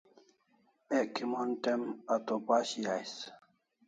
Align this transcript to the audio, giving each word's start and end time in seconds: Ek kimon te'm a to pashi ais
Ek 0.97 1.07
kimon 1.15 1.49
te'm 1.63 1.81
a 2.13 2.15
to 2.25 2.35
pashi 2.47 2.81
ais 2.95 3.13